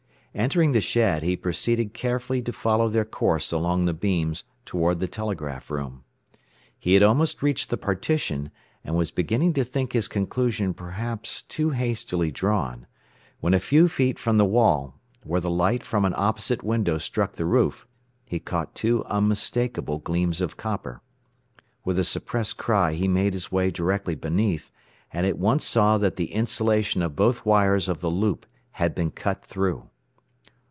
Entering 0.33 0.71
the 0.71 0.79
shed, 0.79 1.23
he 1.23 1.35
proceeded 1.35 1.93
carefully 1.93 2.41
to 2.43 2.53
follow 2.53 2.87
their 2.87 3.03
course 3.03 3.51
along 3.51 3.83
the 3.83 3.93
beams 3.93 4.45
toward 4.63 5.01
the 5.01 5.07
telegraph 5.09 5.69
room. 5.69 6.05
He 6.79 6.93
had 6.93 7.03
almost 7.03 7.43
reached 7.43 7.69
the 7.69 7.75
partition, 7.75 8.49
and 8.81 8.95
was 8.95 9.11
beginning 9.11 9.51
to 9.55 9.65
think 9.65 9.91
his 9.91 10.07
conclusion 10.07 10.73
perhaps 10.73 11.41
too 11.41 11.71
hastily 11.71 12.31
drawn, 12.31 12.87
when 13.41 13.53
a 13.53 13.59
few 13.59 13.89
feet 13.89 14.17
from 14.17 14.37
the 14.37 14.45
wall, 14.45 14.97
where 15.25 15.41
the 15.41 15.49
light 15.49 15.83
from 15.83 16.05
an 16.05 16.13
opposite 16.15 16.63
window 16.63 16.97
struck 16.97 17.33
the 17.33 17.43
roof, 17.43 17.85
he 18.25 18.39
caught 18.39 18.73
two 18.73 19.03
unmistakable 19.07 19.99
gleams 19.99 20.39
of 20.39 20.55
copper. 20.55 21.01
With 21.83 21.99
a 21.99 22.05
suppressed 22.05 22.55
cry 22.55 22.93
he 22.93 23.05
made 23.05 23.33
his 23.33 23.51
way 23.51 23.69
directly 23.69 24.15
beneath, 24.15 24.71
and 25.11 25.25
at 25.25 25.37
once 25.37 25.65
saw 25.67 25.97
that 25.97 26.15
the 26.15 26.31
insulation 26.31 27.01
of 27.01 27.17
both 27.17 27.45
wires 27.45 27.89
of 27.89 27.99
the 27.99 28.09
loop 28.09 28.45
had 28.79 28.95
been 28.95 29.11
cut 29.11 29.43
through. 29.43 29.89